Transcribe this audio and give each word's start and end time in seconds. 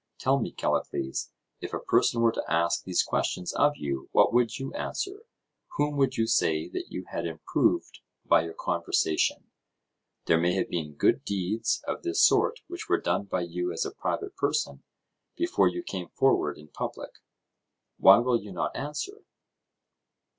Tell 0.17 0.39
me, 0.39 0.51
Callicles, 0.51 1.31
if 1.59 1.75
a 1.75 1.79
person 1.79 2.21
were 2.23 2.31
to 2.31 2.43
ask 2.51 2.83
these 2.83 3.03
questions 3.03 3.53
of 3.53 3.73
you, 3.75 4.09
what 4.11 4.33
would 4.33 4.57
you 4.57 4.73
answer? 4.73 5.25
Whom 5.77 5.95
would 5.97 6.17
you 6.17 6.25
say 6.25 6.67
that 6.69 6.87
you 6.89 7.05
had 7.09 7.27
improved 7.27 7.99
by 8.25 8.43
your 8.43 8.55
conversation? 8.55 9.51
There 10.25 10.39
may 10.41 10.53
have 10.55 10.69
been 10.69 10.95
good 10.95 11.23
deeds 11.23 11.83
of 11.87 12.01
this 12.01 12.19
sort 12.25 12.61
which 12.67 12.89
were 12.89 12.99
done 12.99 13.25
by 13.25 13.41
you 13.41 13.71
as 13.71 13.85
a 13.85 13.91
private 13.91 14.35
person, 14.35 14.81
before 15.37 15.67
you 15.67 15.83
came 15.83 16.09
forward 16.09 16.57
in 16.57 16.69
public. 16.69 17.19
Why 17.99 18.17
will 18.17 18.41
you 18.41 18.51
not 18.51 18.75
answer? 18.75 19.21